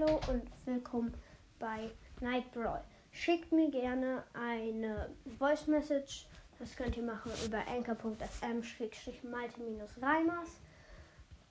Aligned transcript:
Hallo 0.00 0.20
und 0.28 0.44
willkommen 0.64 1.12
bei 1.58 1.90
Night 2.20 2.52
Brawl. 2.52 2.84
Schickt 3.10 3.50
mir 3.50 3.68
gerne 3.68 4.22
eine 4.32 5.10
Voice 5.38 5.66
Message. 5.66 6.28
Das 6.60 6.76
könnt 6.76 6.96
ihr 6.96 7.02
machen 7.02 7.32
über 7.44 7.66
anchor.fm-malte-reimers. 7.66 10.60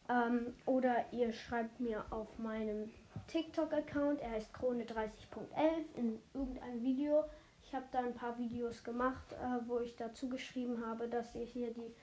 Ähm, 0.07 0.53
oder 0.65 1.03
ihr 1.11 1.33
schreibt 1.33 1.81
mir 1.81 2.05
auf 2.09 2.39
meinem 2.39 2.89
TikTok-Account, 3.27 4.21
er 4.21 4.31
heißt 4.31 4.55
Krone30.11, 4.55 5.97
in 5.97 6.17
irgendeinem 6.33 6.81
Video. 6.83 7.25
Ich 7.63 7.75
habe 7.75 7.87
da 7.91 7.99
ein 7.99 8.13
paar 8.13 8.37
Videos 8.37 8.81
gemacht, 8.83 9.33
äh, 9.33 9.59
wo 9.67 9.81
ich 9.81 9.97
dazu 9.97 10.29
geschrieben 10.29 10.85
habe, 10.85 11.09
dass 11.09 11.35
ihr 11.35 11.45
hier 11.45 11.73
die 11.73 11.93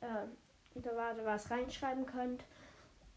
äh, 0.00 0.26
da 0.74 1.14
was 1.24 1.48
reinschreiben 1.50 2.06
könnt. 2.06 2.42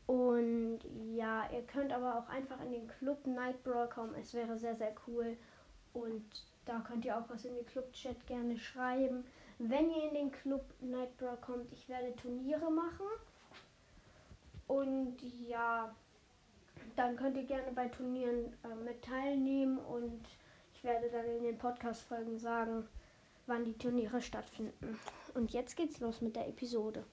Und 0.08 0.80
ja, 1.26 1.50
ihr 1.52 1.64
könnt 1.64 1.92
aber 1.92 2.20
auch 2.20 2.30
einfach 2.30 2.62
in 2.62 2.72
den 2.72 2.88
Club 2.88 3.26
Night 3.26 3.64
Brawl 3.64 3.90
kommen. 3.90 4.14
Es 4.14 4.36
wäre 4.36 4.60
sehr, 4.60 4.76
sehr 4.76 4.94
cool. 5.08 5.36
Und 5.94 6.24
da 6.66 6.80
könnt 6.82 7.04
ihr 7.04 7.18
auch 7.18 7.28
was 7.30 7.46
in 7.46 7.56
den 7.56 7.66
Club-Chat 7.66 8.28
gerne 8.28 8.60
schreiben. 8.60 9.26
Wenn 9.58 9.90
ihr 9.90 10.08
in 10.10 10.14
den 10.14 10.32
Club 10.32 10.64
Night 10.82 11.18
Brawl 11.18 11.38
kommt, 11.38 11.72
ich 11.72 11.90
werde 11.90 12.16
Turniere 12.16 12.70
machen. 12.72 13.08
Und 14.68 15.18
ja, 15.48 15.96
dann 16.96 17.16
könnt 17.16 17.38
ihr 17.38 17.46
gerne 17.46 17.72
bei 17.74 17.88
Turnieren 17.88 18.54
äh, 18.64 18.76
mit 18.84 19.04
teilnehmen. 19.04 19.80
Und 19.80 20.22
ich 20.76 20.84
werde 20.84 21.10
dann 21.10 21.26
in 21.26 21.44
den 21.44 21.58
Podcast-Folgen 21.58 22.38
sagen, 22.38 22.88
wann 23.48 23.66
die 23.66 23.78
Turniere 23.80 24.22
stattfinden. 24.22 25.00
Und 25.34 25.54
jetzt 25.54 25.76
geht's 25.76 26.00
los 26.00 26.22
mit 26.22 26.36
der 26.36 26.48
Episode. 26.48 27.04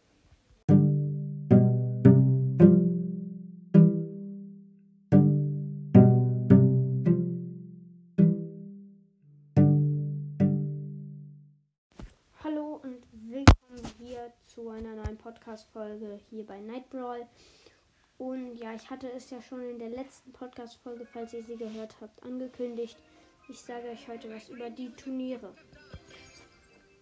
Einer 14.71 14.95
neuen 14.95 15.17
Podcast-Folge 15.17 16.21
hier 16.31 16.47
bei 16.47 16.61
Night 16.61 16.89
Brawl. 16.91 17.27
Und 18.19 18.57
ja, 18.57 18.75
ich 18.75 18.89
hatte 18.89 19.11
es 19.13 19.31
ja 19.31 19.41
schon 19.43 19.63
in 19.63 19.79
der 19.79 19.89
letzten 19.91 20.33
Podcast-Folge, 20.33 21.07
falls 21.07 21.33
ihr 21.33 21.43
sie 21.45 21.57
gehört 21.57 21.97
habt, 22.01 22.23
angekündigt. 22.23 22.97
Ich 23.49 23.61
sage 23.61 23.89
euch 23.89 24.07
heute 24.09 24.33
was 24.33 24.49
über 24.49 24.71
die 24.71 24.91
Turniere. 24.91 25.55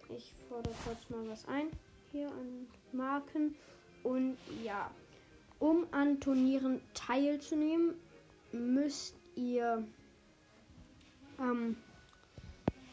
Ich 0.09 0.33
fordere 0.49 0.73
kurz 0.85 1.09
mal 1.09 1.27
was 1.27 1.47
ein 1.47 1.69
hier 2.11 2.27
an 2.27 2.67
Marken. 2.91 3.55
Und 4.03 4.37
ja, 4.63 4.89
um 5.59 5.85
an 5.91 6.19
Turnieren 6.19 6.81
teilzunehmen, 6.93 7.95
müsst 8.51 9.15
ihr 9.35 9.85
ähm, 11.39 11.77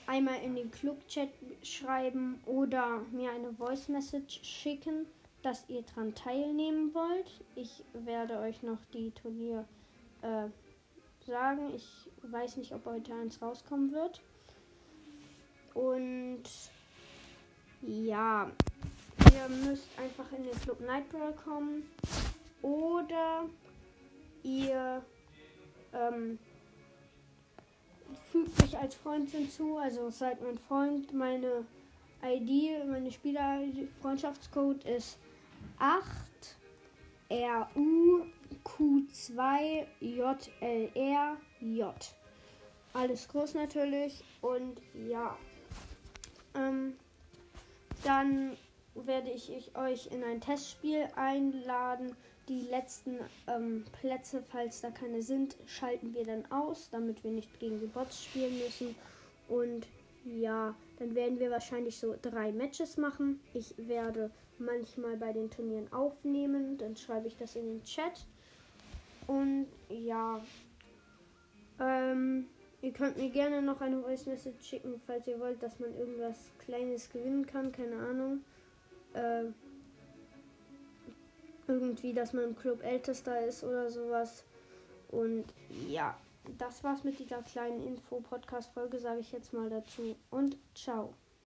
einmal 0.09 0.43
in 0.43 0.57
den 0.57 0.71
Club-Chat 0.71 1.29
schreiben 1.63 2.41
oder 2.47 3.03
mir 3.13 3.31
eine 3.31 3.53
Voice-Message 3.53 4.41
schicken, 4.43 5.07
dass 5.43 5.69
ihr 5.69 5.83
dran 5.83 6.15
teilnehmen 6.15 6.93
wollt. 6.95 7.41
Ich 7.55 7.85
werde 7.93 8.39
euch 8.39 8.63
noch 8.63 8.79
die 8.95 9.11
Turnier 9.11 9.67
äh, 10.23 10.49
sagen. 11.27 11.75
Ich 11.75 12.11
weiß 12.23 12.57
nicht, 12.57 12.73
ob 12.73 12.87
heute 12.87 13.15
eins 13.15 13.41
rauskommen 13.43 13.93
wird. 13.93 14.23
Und 15.75 16.43
ja, 17.83 18.51
ihr 19.33 19.49
müsst 19.67 19.89
einfach 19.99 20.33
in 20.33 20.45
den 20.45 20.59
Club 20.63 20.81
Nightbrawl 20.81 21.35
kommen. 21.35 21.83
Oder 22.63 23.45
ihr 24.43 25.05
ähm, 25.93 26.39
mich 28.79 28.83
als 28.83 28.95
Freund 28.95 29.31
hinzu, 29.31 29.77
also 29.77 30.09
seid 30.11 30.43
mein 30.43 30.59
Freund. 30.59 31.13
Meine 31.13 31.65
ID, 32.23 32.87
meine 32.89 33.11
Spieler-Freundschaftscode 33.11 34.85
ist 34.85 35.19
8 35.79 36.07
RUQ2 37.31 39.87
JLR 40.01 41.37
Alles 42.95 43.29
groß 43.29 43.53
natürlich 43.55 44.25
und 44.41 44.81
ja. 45.09 45.37
Ähm, 46.55 46.95
dann 48.05 48.57
werde 48.95 49.31
ich 49.31 49.51
euch 49.77 50.09
in 50.11 50.25
ein 50.25 50.41
Testspiel 50.41 51.09
einladen. 51.17 52.17
Die 52.49 52.63
letzten 52.63 53.19
ähm, 53.47 53.85
Plätze, 54.01 54.43
falls 54.51 54.81
da 54.81 54.91
keine 54.91 55.23
sind, 55.23 55.57
schalten 55.67 56.15
wir 56.15 56.25
dann 56.25 56.51
aus, 56.51 56.89
damit 56.91 57.23
wir 57.23 57.31
nicht 57.31 57.61
gegen 57.61 57.79
die 57.81 57.87
Bots 57.87 58.25
spielen 58.25 58.59
müssen. 58.59 58.95
Und 59.49 59.87
ja, 60.25 60.75
dann 60.99 61.15
werden 61.15 61.39
wir 61.39 61.51
wahrscheinlich 61.51 61.99
so 61.99 62.15
drei 62.21 62.53
Matches 62.53 62.97
machen. 62.97 63.41
Ich 63.55 63.75
werde 63.77 64.31
manchmal 64.59 65.17
bei 65.17 65.33
den 65.33 65.51
Turnieren 65.51 65.93
aufnehmen, 65.93 66.79
dann 66.79 66.97
schreibe 66.97 67.29
ich 67.29 67.37
das 67.37 67.55
in 67.57 67.67
den 67.67 67.85
Chat. 67.85 68.27
Und 69.27 69.67
ja, 69.89 70.41
ähm, 71.81 72.47
ihr 72.83 72.93
könnt 72.93 73.17
mir 73.17 73.31
gerne 73.31 73.63
noch 73.63 73.81
eine 73.81 74.01
Voice 74.01 74.27
Message 74.27 74.65
schicken, 74.65 75.01
falls 75.07 75.27
ihr 75.27 75.39
wollt, 75.39 75.63
dass 75.63 75.79
man 75.79 75.95
irgendwas 75.97 76.51
Kleines 76.59 77.11
gewinnen 77.11 77.47
kann, 77.47 77.73
keine 77.73 77.97
Ahnung. 77.97 78.43
Äh, 79.19 79.45
irgendwie, 81.67 82.15
dass 82.15 82.33
man 82.33 82.45
im 82.45 82.57
Club 82.57 82.83
ältester 82.83 83.45
ist 83.45 83.63
oder 83.63 83.91
sowas. 83.91 84.45
Und 85.11 85.45
ja, 85.89 86.17
das 86.57 86.83
war's 86.83 87.05
mit 87.05 87.19
dieser 87.19 87.43
kleinen 87.43 87.87
Info-Podcast-Folge, 87.87 88.99
sage 88.99 89.21
ich 89.21 89.33
jetzt 89.33 89.53
mal 89.53 89.69
dazu. 89.69 90.17
Und 90.31 90.57
ciao. 90.75 91.13